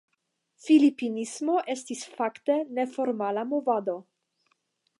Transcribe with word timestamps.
Filipinismo 0.67 1.57
estis 1.75 2.01
fakte 2.15 2.57
neformala 2.79 3.47
movado. 3.53 3.99